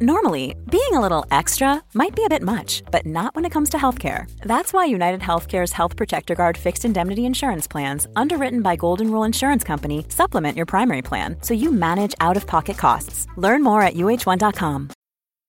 Normally, 0.00 0.54
being 0.70 0.92
a 0.92 1.00
little 1.00 1.24
extra 1.30 1.82
might 1.94 2.14
be 2.14 2.22
a 2.24 2.28
bit 2.28 2.42
much, 2.42 2.82
but 2.90 3.06
not 3.06 3.34
when 3.34 3.46
it 3.46 3.50
comes 3.50 3.70
to 3.70 3.78
healthcare. 3.78 4.30
That's 4.40 4.74
why 4.74 4.84
United 4.84 5.20
Healthcare's 5.20 5.72
Health 5.72 5.96
Protector 5.96 6.34
Guard 6.34 6.58
fixed 6.58 6.84
indemnity 6.84 7.24
insurance 7.24 7.66
plans, 7.66 8.06
underwritten 8.14 8.60
by 8.60 8.76
Golden 8.76 9.10
Rule 9.10 9.24
Insurance 9.24 9.64
Company, 9.64 10.04
supplement 10.10 10.54
your 10.54 10.66
primary 10.66 11.00
plan 11.00 11.36
so 11.40 11.54
you 11.54 11.72
manage 11.72 12.14
out 12.20 12.36
of 12.36 12.46
pocket 12.46 12.76
costs. 12.76 13.26
Learn 13.36 13.62
more 13.62 13.80
at 13.80 13.94
uh1.com. 13.94 14.90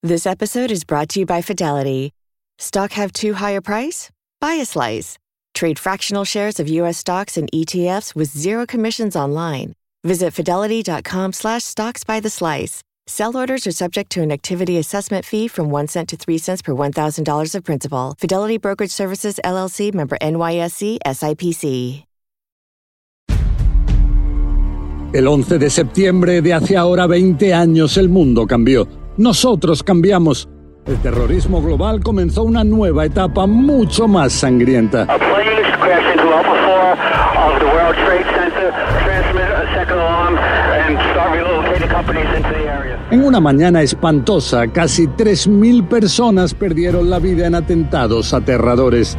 This 0.02 0.26
episode 0.26 0.72
is 0.72 0.86
brought 0.86 1.10
to 1.10 1.20
you 1.20 1.26
by 1.26 1.42
Fidelity. 1.42 2.14
Stock 2.58 2.94
have 2.94 3.12
too 3.12 3.34
high 3.34 3.52
a 3.52 3.62
price? 3.62 4.12
Buy 4.40 4.54
a 4.54 4.66
slice. 4.66 5.18
Trade 5.56 5.78
fractional 5.78 6.24
shares 6.24 6.58
of 6.62 6.70
U.S. 6.70 6.98
stocks 7.00 7.36
and 7.36 7.52
ETFs 7.52 8.16
with 8.16 8.30
zero 8.30 8.66
commissions 8.66 9.18
online. 9.18 9.74
Visit 10.06 10.34
fidelity.com 10.34 11.34
slash 11.34 11.64
stocks 11.66 12.06
by 12.06 12.22
the 12.22 12.30
slice. 12.30 12.82
Sell 13.10 13.38
orders 13.38 13.66
are 13.66 13.72
subject 13.72 14.12
to 14.12 14.22
an 14.22 14.34
activity 14.34 14.78
assessment 14.78 15.24
fee 15.24 15.48
from 15.48 15.72
1 15.72 15.88
cent 15.88 16.10
to 16.10 16.18
3 16.18 16.38
cents 16.40 16.62
per 16.62 16.74
$1,000 16.74 17.56
of 17.56 17.64
principal. 17.64 18.14
Fidelity 18.20 18.58
Brokerage 18.58 18.92
Services, 18.92 19.40
LLC, 19.46 19.94
member 19.94 20.18
NYSE, 20.22 20.98
SIPC. 21.06 22.04
El 25.14 25.26
11 25.26 25.58
de 25.58 25.70
septiembre 25.70 26.42
de 26.42 26.54
hace 26.54 26.76
ahora 26.76 27.08
20 27.08 27.54
años 27.54 27.98
el 27.98 28.10
mundo 28.10 28.46
cambió. 28.46 28.86
Nosotros 29.16 29.82
cambiamos. 29.84 30.50
El 30.86 30.98
terrorismo 30.98 31.62
global 31.62 32.04
comenzó 32.04 32.44
una 32.44 32.66
nueva 32.66 33.06
etapa 33.06 33.48
mucho 33.48 34.10
más 34.10 34.34
sangrienta. 34.34 35.04
A 35.04 35.18
plane 35.18 35.64
crashed 35.80 36.12
into 36.12 36.28
Alpha 36.28 36.52
4 36.68 37.54
of 37.54 37.60
the 37.60 37.66
World 37.68 37.96
Trade 38.06 38.26
Center, 38.36 38.74
En 43.10 43.24
una 43.24 43.40
mañana 43.40 43.82
espantosa, 43.82 44.68
casi 44.68 45.08
3.000 45.08 45.88
personas 45.88 46.54
perdieron 46.54 47.10
la 47.10 47.20
vida 47.20 47.48
en 47.48 47.56
atentados 47.56 48.34
aterradores. 48.34 49.18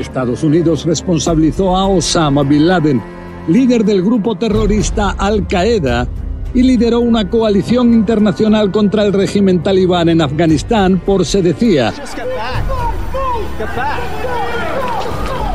Estados 0.00 0.42
Unidos 0.42 0.86
responsabilizó 0.86 1.76
a 1.76 1.86
Osama 1.86 2.44
Bin 2.44 2.66
Laden, 2.66 3.02
líder 3.46 3.84
del 3.84 4.02
grupo 4.02 4.36
terrorista 4.36 5.10
Al 5.18 5.46
Qaeda, 5.46 6.08
y 6.54 6.62
lideró 6.62 7.00
una 7.00 7.28
coalición 7.28 7.92
internacional 7.92 8.70
contra 8.70 9.04
el 9.04 9.12
régimen 9.12 9.62
talibán 9.62 10.08
en 10.08 10.22
Afganistán 10.22 10.98
por, 11.04 11.26
se 11.26 11.42
decía, 11.42 11.92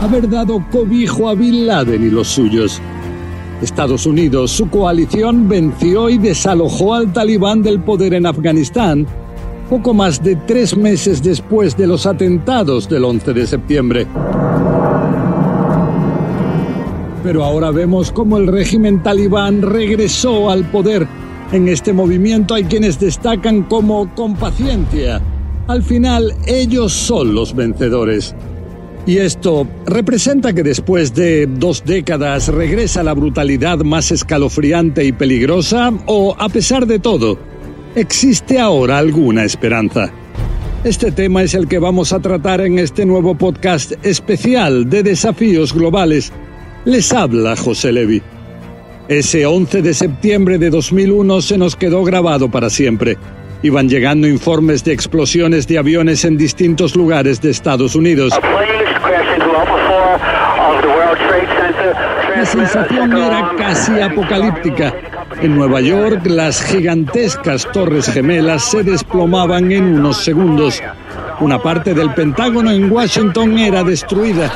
haber 0.01 0.29
dado 0.29 0.63
cobijo 0.71 1.29
a 1.29 1.33
Bin 1.33 1.65
Laden 1.65 2.03
y 2.03 2.11
los 2.11 2.27
suyos. 2.27 2.79
Estados 3.61 4.05
Unidos, 4.05 4.51
su 4.51 4.69
coalición 4.69 5.49
venció 5.49 6.09
y 6.09 6.17
desalojó 6.17 6.93
al 6.93 7.11
talibán 7.11 7.63
del 7.63 7.79
poder 7.79 8.13
en 8.13 8.25
Afganistán 8.25 9.07
poco 9.69 9.93
más 9.93 10.23
de 10.23 10.35
tres 10.35 10.77
meses 10.77 11.21
después 11.21 11.75
de 11.75 11.87
los 11.87 12.05
atentados 12.05 12.87
del 12.87 13.03
11 13.03 13.33
de 13.33 13.47
septiembre. 13.47 14.07
Pero 17.23 17.43
ahora 17.43 17.71
vemos 17.71 18.11
cómo 18.11 18.37
el 18.37 18.47
régimen 18.47 19.03
talibán 19.03 19.61
regresó 19.61 20.49
al 20.49 20.63
poder. 20.71 21.07
En 21.51 21.67
este 21.67 21.91
movimiento 21.91 22.53
hay 22.53 22.63
quienes 22.63 22.99
destacan 22.99 23.63
como 23.63 24.13
con 24.15 24.35
paciencia. 24.35 25.21
Al 25.67 25.83
final, 25.83 26.33
ellos 26.45 26.93
son 26.93 27.35
los 27.35 27.53
vencedores. 27.53 28.33
Y 29.07 29.19
esto 29.19 29.65
representa 29.85 30.51
que 30.51 30.63
después 30.63 31.15
de 31.15 31.47
dos 31.47 31.85
décadas 31.85 32.49
regresa 32.49 33.03
la 33.03 33.13
brutalidad 33.13 33.77
más 33.77 34.11
escalofriante 34.11 35.05
y 35.05 35.13
peligrosa, 35.13 35.93
o 36.07 36.35
a 36.37 36.49
pesar 36.49 36.85
de 36.85 36.99
todo, 36.99 37.39
¿existe 37.95 38.59
ahora 38.59 38.97
alguna 38.97 39.45
esperanza? 39.45 40.11
Este 40.83 41.13
tema 41.13 41.41
es 41.41 41.53
el 41.53 41.69
que 41.69 41.79
vamos 41.79 42.11
a 42.11 42.19
tratar 42.19 42.59
en 42.59 42.79
este 42.79 43.05
nuevo 43.05 43.33
podcast 43.33 43.93
especial 44.03 44.89
de 44.89 45.03
desafíos 45.03 45.73
globales. 45.73 46.33
Les 46.83 47.13
habla 47.13 47.55
José 47.55 47.93
Levi. 47.93 48.21
Ese 49.07 49.45
11 49.45 49.83
de 49.83 49.93
septiembre 49.93 50.57
de 50.57 50.69
2001 50.69 51.41
se 51.43 51.57
nos 51.57 51.77
quedó 51.77 52.03
grabado 52.03 52.51
para 52.51 52.69
siempre. 52.69 53.17
Iban 53.63 53.87
llegando 53.87 54.27
informes 54.27 54.83
de 54.83 54.91
explosiones 54.91 55.65
de 55.65 55.77
aviones 55.77 56.25
en 56.25 56.37
distintos 56.37 56.93
lugares 56.93 57.41
de 57.41 57.51
Estados 57.51 57.95
Unidos. 57.95 58.33
A 58.33 58.41
plane 58.41 58.77
crashed 59.07 59.39
into 59.39 59.49
Alpha 59.55 59.79
4 59.87 60.19
of 60.67 60.81
the 60.83 60.87
World 60.89 61.06
Trade 61.06 61.06
Center, 61.06 61.06
La 62.35 62.45
sensación 62.45 63.17
era 63.17 63.51
casi 63.57 63.99
apocalíptica. 63.99 64.93
En 65.41 65.55
Nueva 65.55 65.81
York, 65.81 66.25
las 66.25 66.61
gigantescas 66.63 67.67
torres 67.71 68.07
gemelas 68.11 68.63
se 68.63 68.83
desplomaban 68.83 69.71
en 69.71 69.99
unos 69.99 70.23
segundos. 70.23 70.81
Una 71.39 71.61
parte 71.61 71.93
del 71.93 72.13
Pentágono 72.13 72.71
en 72.71 72.91
Washington 72.91 73.57
era 73.57 73.83
destruida. 73.83 74.51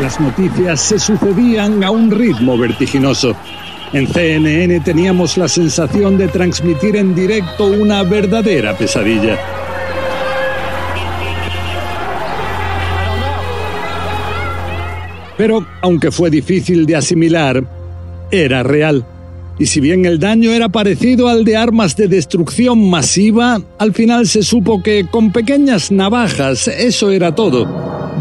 Las 0.00 0.20
noticias 0.20 0.80
se 0.80 0.98
sucedían 0.98 1.84
a 1.84 1.90
un 1.90 2.10
ritmo 2.10 2.58
vertiginoso. 2.58 3.34
En 3.92 4.08
CNN 4.08 4.80
teníamos 4.80 5.38
la 5.38 5.46
sensación 5.46 6.18
de 6.18 6.28
transmitir 6.28 6.96
en 6.96 7.14
directo 7.14 7.66
una 7.66 8.02
verdadera 8.02 8.76
pesadilla. 8.76 9.38
Pero, 15.36 15.66
aunque 15.82 16.10
fue 16.10 16.30
difícil 16.30 16.86
de 16.86 16.96
asimilar, 16.96 17.64
era 18.30 18.62
real. 18.62 19.04
Y 19.58 19.66
si 19.66 19.80
bien 19.80 20.04
el 20.04 20.18
daño 20.18 20.50
era 20.50 20.68
parecido 20.68 21.28
al 21.28 21.44
de 21.44 21.56
armas 21.56 21.96
de 21.96 22.08
destrucción 22.08 22.90
masiva, 22.90 23.60
al 23.78 23.92
final 23.92 24.26
se 24.26 24.42
supo 24.42 24.82
que 24.82 25.06
con 25.08 25.32
pequeñas 25.32 25.92
navajas 25.92 26.66
eso 26.66 27.10
era 27.10 27.34
todo. 27.34 27.68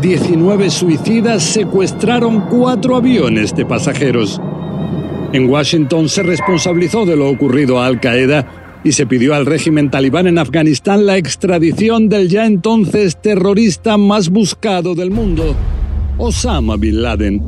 19 0.02 0.70
suicidas 0.70 1.44
secuestraron 1.44 2.42
cuatro 2.50 2.96
aviones 2.96 3.56
de 3.56 3.66
pasajeros. 3.66 4.40
En 5.34 5.50
Washington 5.50 6.10
se 6.10 6.22
responsabilizó 6.22 7.06
de 7.06 7.16
lo 7.16 7.30
ocurrido 7.30 7.80
a 7.80 7.88
Al 7.88 8.00
Qaeda 8.00 8.80
y 8.84 8.92
se 8.92 9.08
pidió 9.08 9.34
al 9.34 9.46
régimen 9.46 9.90
talibán 9.90 10.28
en 10.28 10.38
Afganistán 10.38 11.06
la 11.06 11.18
extradición 11.18 12.10
del 12.10 12.30
ya 12.30 12.46
entonces 12.46 13.16
terrorista 13.16 13.98
más 13.98 14.30
buscado 14.30 14.94
del 14.94 15.10
mundo, 15.10 15.56
Osama 16.18 16.78
Bin 16.78 17.02
Laden. 17.02 17.42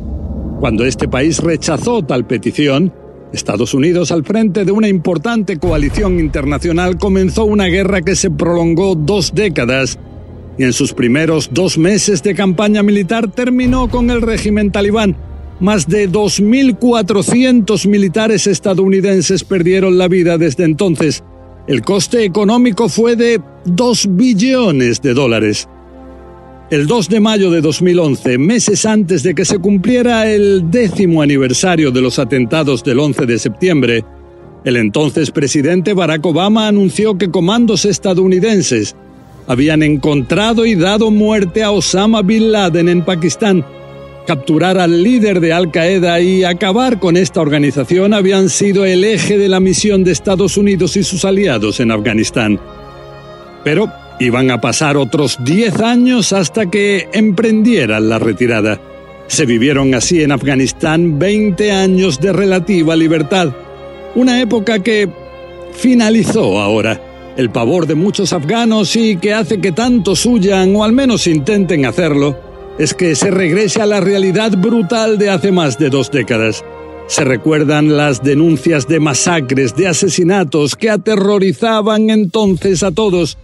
Cuando 0.60 0.86
este 0.86 1.08
país 1.08 1.40
rechazó 1.40 2.04
tal 2.04 2.26
petición, 2.26 2.94
Estados 3.34 3.74
Unidos, 3.74 4.12
al 4.12 4.24
frente 4.24 4.66
de 4.66 4.72
una 4.72 4.88
importante 4.88 5.58
coalición 5.58 6.20
internacional, 6.20 6.98
comenzó 6.98 7.46
una 7.46 7.66
guerra 7.66 8.02
que 8.02 8.16
se 8.16 8.32
prolongó 8.32 8.96
dos 8.96 9.34
décadas 9.36 10.00
y 10.58 10.64
en 10.64 10.74
sus 10.74 10.94
primeros 10.94 11.50
dos 11.52 11.78
meses 11.78 12.24
de 12.24 12.34
campaña 12.34 12.82
militar 12.82 13.30
terminó 13.30 13.90
con 13.90 14.10
el 14.10 14.22
régimen 14.22 14.72
talibán. 14.72 15.18
Más 15.60 15.88
de 15.88 16.10
2.400 16.10 17.88
militares 17.88 18.48
estadounidenses 18.48 19.44
perdieron 19.44 19.98
la 19.98 20.08
vida 20.08 20.38
desde 20.38 20.64
entonces. 20.64 21.24
El 21.68 21.82
coste 21.82 22.24
económico 22.24 22.90
fue 22.90 23.16
de 23.16 23.42
2 23.66 24.16
billones 24.16 25.02
de 25.02 25.14
dólares. 25.14 25.68
El 26.72 26.88
2 26.88 27.10
de 27.10 27.20
mayo 27.20 27.52
de 27.52 27.62
2011, 27.62 28.40
meses 28.40 28.88
antes 28.88 29.22
de 29.22 29.36
que 29.36 29.46
se 29.46 29.60
cumpliera 29.60 30.32
el 30.32 30.72
décimo 30.72 31.22
aniversario 31.22 31.92
de 31.92 32.02
los 32.02 32.18
atentados 32.18 32.84
del 32.84 33.00
11 33.00 33.28
de 33.28 33.38
septiembre, 33.38 34.04
el 34.64 34.78
entonces 34.78 35.30
presidente 35.30 35.94
Barack 35.94 36.26
Obama 36.26 36.68
anunció 36.68 37.20
que 37.20 37.30
comandos 37.30 37.86
estadounidenses 37.86 38.96
habían 39.46 39.84
encontrado 39.84 40.66
y 40.66 40.74
dado 40.74 41.12
muerte 41.12 41.62
a 41.62 41.70
Osama 41.70 42.24
Bin 42.24 42.52
Laden 42.52 42.90
en 42.90 43.06
Pakistán. 43.06 43.64
Capturar 44.26 44.80
al 44.80 45.04
líder 45.04 45.42
de 45.42 45.54
Al 45.54 45.70
Qaeda 45.70 46.20
y 46.20 46.46
acabar 46.46 47.00
con 47.00 47.16
esta 47.16 47.42
organización 47.42 48.12
habían 48.12 48.50
sido 48.50 48.86
el 48.86 49.04
eje 49.04 49.38
de 49.38 49.50
la 49.50 49.60
misión 49.60 50.04
de 50.04 50.14
Estados 50.14 50.58
Unidos 50.58 50.98
y 50.98 51.04
sus 51.04 51.26
aliados 51.26 51.80
en 51.80 51.92
Afganistán. 51.92 52.60
Pero 53.64 53.88
iban 54.20 54.52
a 54.52 54.62
pasar 54.62 54.98
otros 54.98 55.38
10 55.44 55.80
años 55.82 56.34
hasta 56.34 56.70
que 56.70 57.08
emprendieran 57.14 58.10
la 58.10 58.20
retirada. 58.20 58.80
Se 59.28 59.46
vivieron 59.46 59.94
así 59.96 60.22
en 60.24 60.32
Afganistán 60.32 61.20
20 61.20 61.72
años 61.72 62.20
de 62.20 62.32
relativa 62.32 62.96
libertad, 62.96 63.54
una 64.14 64.40
época 64.42 64.80
que 64.80 65.10
finalizó 65.74 66.60
ahora. 66.60 67.02
El 67.38 67.50
pavor 67.50 67.86
de 67.86 67.96
muchos 67.96 68.32
afganos 68.32 68.96
y 68.96 69.18
que 69.18 69.34
hace 69.34 69.60
que 69.60 69.74
tantos 69.74 70.26
huyan 70.26 70.76
o 70.76 70.84
al 70.86 70.94
menos 70.94 71.28
intenten 71.28 71.86
hacerlo 71.86 72.38
es 72.80 72.94
que 72.94 73.16
se 73.16 73.32
regrese 73.32 73.82
a 73.82 73.86
la 73.86 74.00
realidad 74.00 74.52
brutal 74.58 75.18
de 75.18 75.30
hace 75.30 75.52
más 75.52 75.78
de 75.78 75.90
dos 75.90 76.12
décadas. 76.12 76.64
Se 77.08 77.24
recuerdan 77.24 77.98
las 77.98 78.24
denuncias 78.24 78.88
de 78.88 79.00
masacres, 79.00 79.76
de 79.76 79.88
asesinatos 79.88 80.76
que 80.76 80.90
aterrorizaban 80.90 82.10
entonces 82.10 82.84
a 82.84 82.92
todos. 82.92 83.38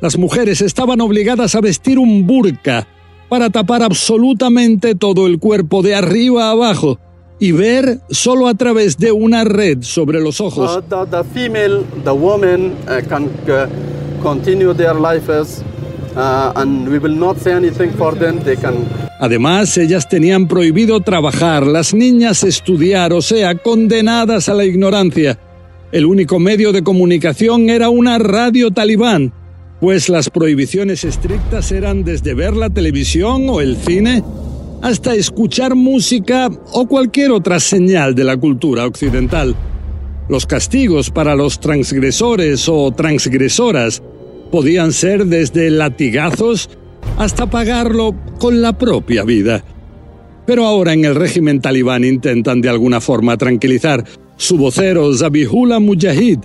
Las 0.00 0.16
mujeres 0.16 0.62
estaban 0.62 1.00
obligadas 1.00 1.54
a 1.54 1.60
vestir 1.60 1.98
un 1.98 2.26
burka 2.26 2.86
para 3.28 3.50
tapar 3.50 3.82
absolutamente 3.82 4.94
todo 4.94 5.26
el 5.26 5.38
cuerpo 5.38 5.82
de 5.82 5.94
arriba 5.94 6.48
a 6.48 6.50
abajo 6.52 6.98
y 7.38 7.52
ver 7.52 8.00
solo 8.10 8.48
a 8.48 8.54
través 8.54 8.98
de 8.98 9.12
una 9.12 9.44
red 9.44 9.82
sobre 9.82 10.20
los 10.20 10.40
ojos. 10.40 10.76
Uh, 10.76 10.82
the, 10.82 11.10
the 11.10 11.24
female, 11.32 11.84
the 12.04 12.10
woman 12.10 12.76
uh, 12.86 13.06
can 13.08 13.30
uh, 13.48 13.66
continue 14.22 14.74
their 14.74 14.94
lives 14.94 15.62
uh, 16.16 16.52
and 16.56 16.88
we 16.88 16.98
will 16.98 17.16
not 17.16 17.38
say 17.38 17.52
anything 17.52 17.90
for 17.92 18.14
them. 18.14 18.40
They 18.42 18.56
can 18.56 18.86
Además, 19.20 19.76
ellas 19.76 20.08
tenían 20.08 20.48
prohibido 20.48 21.00
trabajar, 21.00 21.66
las 21.66 21.92
niñas 21.92 22.42
estudiar, 22.42 23.12
o 23.12 23.20
sea, 23.20 23.54
condenadas 23.54 24.48
a 24.48 24.54
la 24.54 24.64
ignorancia. 24.64 25.38
El 25.92 26.06
único 26.06 26.38
medio 26.38 26.72
de 26.72 26.82
comunicación 26.82 27.68
era 27.68 27.90
una 27.90 28.18
radio 28.18 28.70
talibán, 28.70 29.34
pues 29.80 30.10
las 30.10 30.28
prohibiciones 30.28 31.04
estrictas 31.04 31.72
eran 31.72 32.04
desde 32.04 32.34
ver 32.34 32.54
la 32.54 32.68
televisión 32.68 33.48
o 33.48 33.60
el 33.60 33.76
cine 33.76 34.22
hasta 34.82 35.14
escuchar 35.14 35.74
música 35.74 36.50
o 36.72 36.86
cualquier 36.86 37.32
otra 37.32 37.60
señal 37.60 38.14
de 38.14 38.24
la 38.24 38.36
cultura 38.36 38.86
occidental. 38.86 39.56
Los 40.28 40.46
castigos 40.46 41.10
para 41.10 41.34
los 41.34 41.60
transgresores 41.60 42.68
o 42.68 42.92
transgresoras 42.92 44.02
podían 44.50 44.92
ser 44.92 45.26
desde 45.26 45.70
latigazos 45.70 46.70
hasta 47.16 47.48
pagarlo 47.48 48.14
con 48.38 48.62
la 48.62 48.76
propia 48.76 49.24
vida. 49.24 49.64
Pero 50.46 50.66
ahora 50.66 50.92
en 50.92 51.04
el 51.04 51.14
régimen 51.14 51.60
talibán 51.60 52.04
intentan 52.04 52.60
de 52.60 52.68
alguna 52.68 53.00
forma 53.00 53.36
tranquilizar. 53.36 54.04
Su 54.36 54.56
vocero 54.56 55.12
Zabihullah 55.14 55.78
Mujahid 55.78 56.38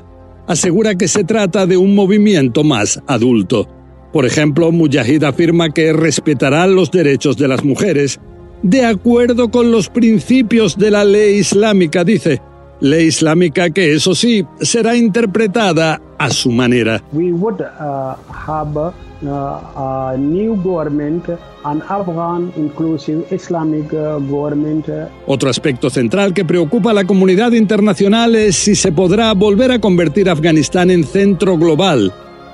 asegura 0.47 0.95
que 0.95 1.07
se 1.07 1.23
trata 1.23 1.65
de 1.65 1.77
un 1.77 1.95
movimiento 1.95 2.63
más 2.63 3.01
adulto. 3.07 3.67
Por 4.13 4.25
ejemplo, 4.25 4.71
Mujahid 4.71 5.23
afirma 5.23 5.69
que 5.69 5.91
respetará 5.93 6.67
los 6.67 6.91
derechos 6.91 7.37
de 7.37 7.47
las 7.47 7.63
mujeres 7.63 8.19
de 8.63 8.83
acuerdo 8.83 9.51
con 9.51 9.71
los 9.71 9.89
principios 9.89 10.77
de 10.77 10.89
la 10.89 11.05
ley 11.05 11.35
islámica, 11.35 12.03
dice. 12.03 12.41
Ley 12.79 13.07
islámica 13.07 13.69
que, 13.69 13.93
eso 13.93 14.13
sí, 14.13 14.45
será 14.59 14.95
interpretada 14.95 16.01
a 16.17 16.29
su 16.29 16.51
manera. 16.51 17.01
We 17.13 17.31
would 17.31 17.61
uh, 17.61 18.15
have 18.29 18.77
uh, 18.77 20.11
a 20.11 20.17
new 20.17 20.55
government, 20.61 21.29
an 21.63 21.81
Afghan 21.87 22.51
inclusive 22.57 23.25
Islamic 23.31 23.91
uh, 23.93 24.19
government. 24.19 24.87
Otro 25.25 25.49
aspecto 25.49 25.89
central 25.89 26.33
que 26.33 26.45
preocupa 26.45 26.91
a 26.91 26.93
la 26.93 27.05
comunidad 27.05 27.53
internacional 27.53 28.35
es 28.35 28.55
si 28.55 28.75
se 28.75 28.91
podrá 28.91 29.33
volver 29.33 29.71
a 29.71 29.79
convertir 29.79 30.29
a 30.29 30.33
Afganistán 30.33 30.91
en 30.91 31.03
centro 31.03 31.57
global, 31.57 32.13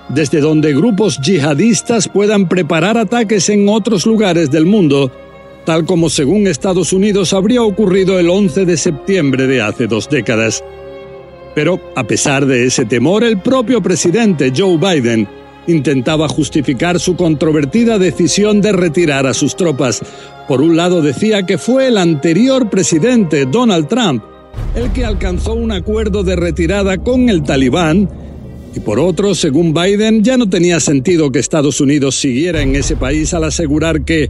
desde 0.10 0.40
donde 0.40 0.74
grupos 0.74 1.20
yihadistas 1.20 2.08
puedan 2.08 2.48
preparar 2.48 2.98
ataques 2.98 3.50
en 3.50 3.68
otros 3.68 4.06
lugares 4.06 4.52
del 4.52 4.66
mundo 4.66 5.12
tal 5.66 5.86
como 5.86 6.10
según 6.10 6.48
Estados 6.48 6.94
Unidos 6.94 7.34
habría 7.34 7.64
ocurrido 7.64 8.20
el 8.20 8.30
11 8.30 8.66
de 8.66 8.78
septiembre 8.78 9.48
de 9.48 9.62
hace 9.62 9.88
dos 9.88 10.10
décadas. 10.10 10.64
Pero, 11.54 11.80
a 11.96 12.06
pesar 12.06 12.46
de 12.46 12.66
ese 12.66 12.86
temor, 12.86 13.24
el 13.24 13.40
propio 13.40 13.82
presidente 13.82 14.54
Joe 14.56 14.78
Biden 14.78 15.28
intentaba 15.68 16.28
justificar 16.28 17.00
su 17.00 17.16
controvertida 17.16 18.00
decisión 18.00 18.62
de 18.62 18.72
retirar 18.72 19.28
a 19.28 19.34
sus 19.34 19.56
tropas. 19.56 20.02
Por 20.48 20.62
un 20.62 20.76
lado 20.76 21.02
decía 21.02 21.46
que 21.46 21.58
fue 21.58 21.88
el 21.88 21.98
anterior 21.98 22.70
presidente, 22.70 23.46
Donald 23.46 23.88
Trump, 23.88 24.24
el 24.76 24.92
que 24.92 25.06
alcanzó 25.06 25.54
un 25.54 25.72
acuerdo 25.72 26.24
de 26.24 26.36
retirada 26.36 26.98
con 26.98 27.30
el 27.30 27.44
talibán, 27.44 28.10
y 28.74 28.80
por 28.80 29.00
otro, 29.00 29.36
según 29.36 29.74
Biden, 29.74 30.24
ya 30.24 30.38
no 30.38 30.50
tenía 30.50 30.80
sentido 30.80 31.32
que 31.32 31.40
Estados 31.40 31.82
Unidos 31.82 32.16
siguiera 32.16 32.62
en 32.62 32.76
ese 32.76 32.96
país 32.96 33.34
al 33.34 33.44
asegurar 33.44 34.06
que 34.06 34.30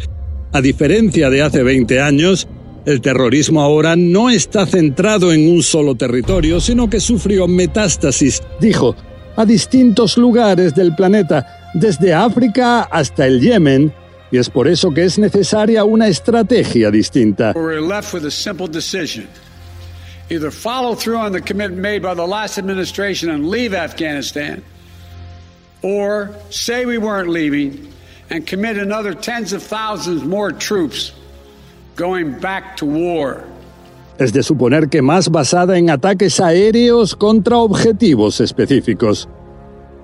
a 0.53 0.61
diferencia 0.61 1.29
de 1.29 1.41
hace 1.41 1.63
20 1.63 2.01
años, 2.01 2.47
el 2.85 3.01
terrorismo 3.01 3.61
ahora 3.61 3.95
no 3.95 4.29
está 4.29 4.65
centrado 4.65 5.31
en 5.31 5.49
un 5.49 5.63
solo 5.63 5.95
territorio, 5.95 6.59
sino 6.59 6.89
que 6.89 6.99
sufrió 6.99 7.47
metástasis, 7.47 8.41
dijo, 8.59 8.95
a 9.35 9.45
distintos 9.45 10.17
lugares 10.17 10.75
del 10.75 10.95
planeta, 10.95 11.71
desde 11.73 12.13
África 12.13 12.81
hasta 12.81 13.25
el 13.25 13.39
Yemen, 13.39 13.93
y 14.31 14.37
es 14.37 14.49
por 14.49 14.67
eso 14.67 14.91
que 14.91 15.03
es 15.03 15.19
necesaria 15.19 15.83
una 15.83 16.07
estrategia 16.07 16.91
distinta. 16.91 17.53
Either 20.29 20.49
follow 20.49 20.95
through 20.95 21.17
on 21.17 21.33
the 21.33 21.41
commitment 21.41 21.81
made 21.81 22.01
by 22.01 22.15
the 22.15 22.25
last 22.25 22.57
administration 22.57 23.29
and 23.29 23.49
leave 23.49 23.73
Afghanistan, 23.73 24.63
or 25.81 26.31
say 26.49 26.85
we 26.85 26.97
weren't 26.97 27.27
leaving 27.27 27.90
and 28.31 28.47
commit 28.47 28.77
another 28.77 29.13
tens 29.13 29.53
of 29.53 29.61
thousands 29.61 30.23
more 30.23 30.51
troops 30.53 31.13
going 31.95 32.31
back 32.39 32.77
to 32.77 32.85
war. 32.85 33.43
Es 34.17 34.33
de 34.33 34.41
suponer 34.43 34.87
que 34.89 35.01
más 35.01 35.29
basada 35.29 35.77
en 35.77 35.89
ataques 35.89 36.39
aéreos 36.39 37.15
contra 37.15 37.57
objetivos 37.57 38.39
específicos. 38.39 39.27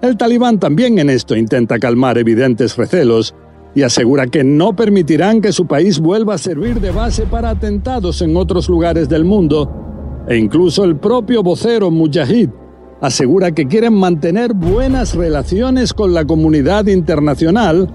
El 0.02 0.18
talibán 0.18 0.60
también 0.60 1.00
en 1.00 1.10
esto 1.10 1.36
intenta 1.36 1.80
calmar 1.80 2.18
evidentes 2.18 2.76
recelos 2.78 3.34
y 3.74 3.84
asegura 3.84 4.28
que 4.28 4.44
no 4.44 4.76
permitirán 4.76 5.42
que 5.42 5.52
su 5.52 5.66
país 5.66 6.00
vuelva 6.00 6.36
a 6.36 6.38
servir 6.38 6.82
de 6.82 6.92
base 6.92 7.26
para 7.26 7.52
atentados 7.52 8.22
en 8.22 8.36
otros 8.36 8.70
lugares 8.70 9.08
del 9.08 9.24
mundo, 9.24 10.26
e 10.28 10.36
incluso 10.36 10.84
el 10.84 10.98
propio 10.98 11.44
vocero 11.44 11.92
Mujahid 11.92 12.50
asegura 13.02 13.52
que 13.52 13.68
quieren 13.68 13.94
mantener 13.94 14.54
buenas 14.54 15.16
relaciones 15.16 15.94
con 15.94 16.14
la 16.14 16.26
comunidad 16.26 16.88
internacional 16.88 17.88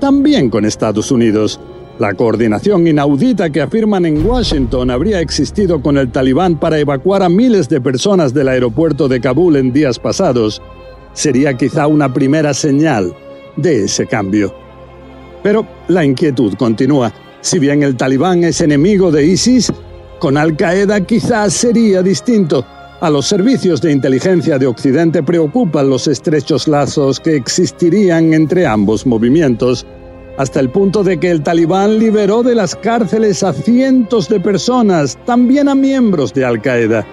también 0.00 0.50
con 0.50 0.64
Estados 0.64 1.12
Unidos. 1.12 1.60
La 1.98 2.14
coordinación 2.14 2.86
inaudita 2.86 3.50
que 3.50 3.60
afirman 3.60 4.06
en 4.06 4.26
Washington 4.26 4.90
habría 4.90 5.20
existido 5.20 5.82
con 5.82 5.98
el 5.98 6.10
talibán 6.10 6.58
para 6.58 6.78
evacuar 6.78 7.22
a 7.22 7.28
miles 7.28 7.68
de 7.68 7.80
personas 7.80 8.32
del 8.32 8.48
aeropuerto 8.48 9.06
de 9.06 9.20
Kabul 9.20 9.56
en 9.56 9.72
días 9.72 9.98
pasados 9.98 10.62
sería 11.12 11.54
quizá 11.54 11.86
una 11.86 12.12
primera 12.12 12.54
señal 12.54 13.14
de 13.56 13.84
ese 13.84 14.06
cambio. 14.06 14.54
Pero 15.42 15.66
la 15.88 16.04
inquietud 16.04 16.54
continúa. 16.54 17.12
Si 17.42 17.58
bien 17.58 17.82
el 17.82 17.96
talibán 17.96 18.44
es 18.44 18.60
enemigo 18.60 19.10
de 19.10 19.26
ISIS, 19.26 19.72
con 20.18 20.36
Al 20.36 20.56
Qaeda 20.56 21.00
quizás 21.02 21.52
sería 21.52 22.02
distinto. 22.02 22.64
A 23.00 23.08
los 23.08 23.24
servicios 23.24 23.80
de 23.80 23.92
inteligencia 23.92 24.58
de 24.58 24.66
Occidente 24.66 25.22
preocupan 25.22 25.88
los 25.88 26.06
estrechos 26.06 26.68
lazos 26.68 27.18
que 27.18 27.34
existirían 27.34 28.34
entre 28.34 28.66
ambos 28.66 29.06
movimientos, 29.06 29.86
hasta 30.36 30.60
el 30.60 30.68
punto 30.68 31.02
de 31.02 31.18
que 31.18 31.30
el 31.30 31.42
talibán 31.42 31.98
liberó 31.98 32.42
de 32.42 32.54
las 32.54 32.76
cárceles 32.76 33.42
a 33.42 33.54
cientos 33.54 34.28
de 34.28 34.38
personas, 34.38 35.18
también 35.24 35.70
a 35.70 35.74
miembros 35.74 36.34
de 36.34 36.44
Al 36.44 36.60
Qaeda. 36.60 37.06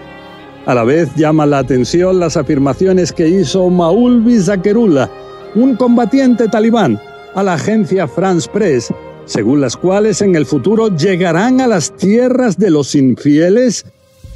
A 0.65 0.75
la 0.75 0.83
vez 0.83 1.07
llama 1.15 1.45
la 1.45 1.59
atención 1.59 2.19
las 2.19 2.35
afirmaciones 2.35 3.13
que 3.13 3.29
hizo 3.29 3.69
Maulvi 3.69 4.41
Zakerullah, 4.41 5.09
un 5.55 5.77
combatiente 5.77 6.49
talibán, 6.49 6.99
a 7.33 7.43
la 7.43 7.53
agencia 7.53 8.09
France 8.09 8.49
Press, 8.51 8.93
según 9.23 9.61
las 9.61 9.77
cuales 9.77 10.21
en 10.21 10.35
el 10.35 10.45
futuro 10.45 10.89
llegarán 10.97 11.61
a 11.61 11.67
las 11.67 11.95
tierras 11.95 12.57
de 12.57 12.71
los 12.71 12.93
infieles 12.93 13.85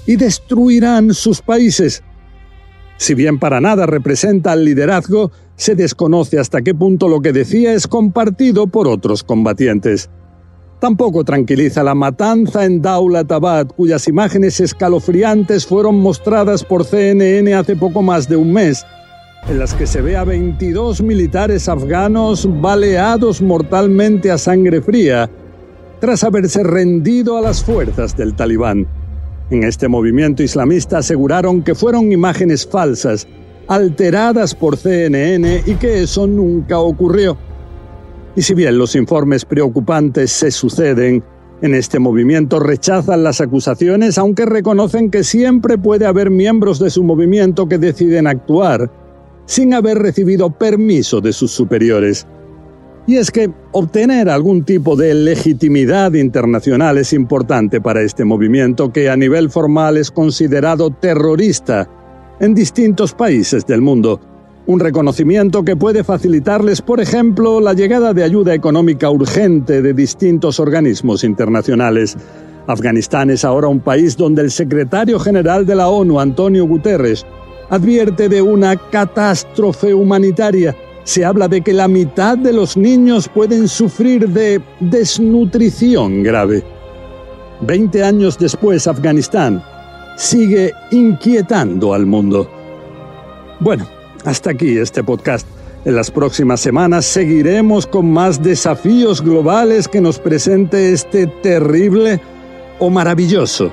y 0.06 0.16
destruirán 0.16 1.14
sus 1.14 1.42
países. 1.42 2.04
Si 2.98 3.16
bien 3.16 3.40
para 3.40 3.60
nada 3.62 3.86
representa 3.86 4.54
el 4.54 4.64
liderazgo, 4.64 5.32
se 5.56 5.76
desconoce 5.76 6.40
hasta 6.40 6.62
qué 6.62 6.76
punto 6.76 7.08
lo 7.08 7.22
que 7.22 7.34
decía 7.34 7.74
es 7.74 7.88
compartido 7.88 8.68
por 8.68 8.88
otros 8.88 9.24
combatientes. 9.24 10.10
Tampoco 10.80 11.24
tranquiliza 11.24 11.84
la 11.84 11.94
matanza 11.94 12.66
en 12.66 12.82
Daulatabad, 12.82 13.68
cuyas 13.68 14.08
imágenes 14.08 14.60
escalofriantes 14.60 15.66
fueron 15.66 16.00
mostradas 16.00 16.64
por 16.64 16.86
CNN 16.86 17.54
hace 17.54 17.76
poco 17.76 18.02
más 18.02 18.28
de 18.28 18.36
un 18.36 18.52
mes, 18.52 18.84
en 19.48 19.60
las 19.60 19.74
que 19.74 19.86
se 19.86 20.02
ve 20.02 20.18
a 20.18 20.24
22 20.24 21.02
militares 21.02 21.70
afganos 21.70 22.48
baleados 22.62 23.42
mortalmente 23.42 24.32
a 24.32 24.38
sangre 24.38 24.82
fría, 24.82 25.30
tras 26.00 26.24
haberse 26.24 26.64
rendido 26.64 27.38
a 27.38 27.42
las 27.42 27.64
fuerzas 27.64 28.18
del 28.18 28.36
talibán. 28.36 28.88
En 29.52 29.66
este 29.66 29.90
movimiento 29.90 30.44
islamista 30.44 31.00
aseguraron 31.00 31.62
que 31.62 31.76
fueron 31.76 32.14
imágenes 32.14 32.66
falsas, 32.66 33.28
alteradas 33.68 34.56
por 34.56 34.78
CNN 34.78 35.64
y 35.66 35.76
que 35.76 36.04
eso 36.04 36.26
nunca 36.26 36.80
ocurrió. 36.80 37.38
Y 38.38 38.44
si 38.44 38.54
bien 38.54 38.78
los 38.78 38.96
informes 38.96 39.44
preocupantes 39.44 40.32
se 40.32 40.52
suceden, 40.52 41.22
en 41.62 41.76
este 41.76 42.00
movimiento 42.00 42.62
rechazan 42.62 43.24
las 43.24 43.42
acusaciones, 43.42 44.18
aunque 44.18 44.46
reconocen 44.46 45.12
que 45.12 45.26
siempre 45.26 45.78
puede 45.78 46.06
haber 46.06 46.30
miembros 46.30 46.80
de 46.80 46.90
su 46.90 47.04
movimiento 47.04 47.68
que 47.68 47.78
deciden 47.78 48.28
actuar 48.28 48.90
sin 49.46 49.74
haber 49.74 49.98
recibido 49.98 50.50
permiso 50.50 51.20
de 51.20 51.34
sus 51.34 51.52
superiores. 51.52 52.26
Y 53.08 53.18
es 53.18 53.32
que 53.32 53.50
obtener 53.72 54.30
algún 54.30 54.64
tipo 54.64 54.96
de 54.96 55.14
legitimidad 55.14 56.14
internacional 56.14 56.98
es 56.98 57.14
importante 57.14 57.82
para 57.82 58.02
este 58.02 58.26
movimiento 58.26 58.94
que 58.94 59.10
a 59.10 59.18
nivel 59.18 59.50
formal 59.50 59.98
es 59.98 60.12
considerado 60.12 60.92
terrorista 60.92 61.90
en 62.40 62.54
distintos 62.54 63.14
países 63.14 63.66
del 63.66 63.82
mundo. 63.82 64.20
Un 64.68 64.80
reconocimiento 64.80 65.64
que 65.64 65.76
puede 65.76 66.04
facilitarles, 66.04 66.82
por 66.82 67.02
ejemplo, 67.02 67.60
la 67.60 67.74
llegada 67.74 68.14
de 68.14 68.24
ayuda 68.24 68.54
económica 68.54 69.10
urgente 69.10 69.82
de 69.82 69.94
distintos 69.94 70.60
organismos 70.60 71.24
internacionales. 71.24 72.16
Afganistán 72.68 73.32
es 73.32 73.44
ahora 73.44 73.68
un 73.68 73.80
país 73.80 74.16
donde 74.16 74.44
el 74.44 74.52
secretario 74.52 75.20
general 75.20 75.66
de 75.66 75.76
la 75.76 75.90
ONU, 75.90 76.20
Antonio 76.20 76.68
Guterres, 76.68 77.26
advierte 77.70 78.30
de 78.30 78.44
una 78.44 78.76
catástrofe 78.76 79.94
humanitaria. 79.96 80.76
Se 81.04 81.26
habla 81.26 81.48
de 81.48 81.62
que 81.62 81.74
la 81.74 81.88
mitad 81.88 82.38
de 82.38 82.54
los 82.54 82.78
niños 82.78 83.28
pueden 83.28 83.68
sufrir 83.68 84.30
de 84.30 84.62
desnutrición 84.80 86.24
grave. 86.24 86.64
Veinte 87.62 88.04
años 88.04 88.38
después, 88.38 88.88
Afganistán 88.88 89.64
sigue 90.18 90.72
inquietando 90.92 91.94
al 91.94 92.06
mundo. 92.06 92.50
Bueno, 93.60 93.88
hasta 94.26 94.52
aquí 94.52 94.78
este 94.78 95.04
podcast. 95.04 95.48
En 95.84 95.96
las 95.96 96.12
próximas 96.12 96.60
semanas 96.60 97.06
seguiremos 97.06 97.88
con 97.88 98.12
más 98.12 98.42
desafíos 98.42 99.22
globales 99.22 99.88
que 99.88 100.00
nos 100.00 100.20
presente 100.20 100.94
este 100.94 101.26
terrible 101.26 102.22
o 102.78 102.92
maravilloso 102.92 103.72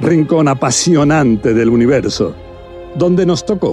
rincón 0.00 0.48
apasionante 0.48 1.54
del 1.54 1.68
universo, 1.70 2.34
donde 2.94 3.26
nos 3.26 3.44
tocó. 3.44 3.72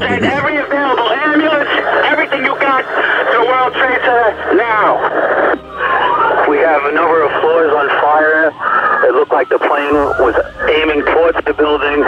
We 6.50 6.58
have 6.62 6.86
a 6.86 6.94
number 6.94 7.26
of 7.26 7.32
floors 7.42 7.74
on 7.74 7.90
fire. 8.02 8.54
It 9.10 9.14
looked 9.16 9.32
like 9.32 9.50
the 9.50 9.58
plane 9.58 9.96
was 10.22 10.38
aiming 10.70 11.02
towards 11.02 11.42
the 11.46 11.54
building. 11.54 12.06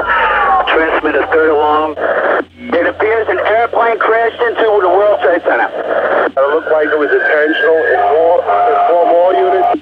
Transmit 0.70 1.16
a 1.16 1.26
third 1.34 1.50
alarm. 1.50 1.98
It 1.98 2.86
appears 2.86 3.28
an 3.30 3.40
airplane 3.40 3.98
crashed 3.98 4.42
into 4.42 4.62
the 4.62 4.90
World 4.90 5.20
Trade 5.26 5.42
Center. 5.42 5.66
It 6.30 6.48
looked 6.54 6.70
like 6.70 6.94
it 6.94 7.00
was 7.00 7.10
intentional. 7.10 7.78
It's 7.90 8.06
it's 8.46 8.82
four 8.86 9.06
more 9.10 9.34
units 9.34 9.76